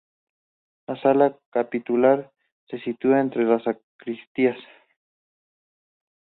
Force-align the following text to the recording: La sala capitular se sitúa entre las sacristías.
La 0.87 0.97
sala 0.99 1.37
capitular 1.51 2.31
se 2.67 2.79
sitúa 2.79 3.19
entre 3.19 3.43
las 3.45 3.63
sacristías. 3.63 4.57